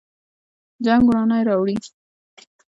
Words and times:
جنګ 0.85 1.01
ورانی 1.07 1.39
راوړي 1.47 1.75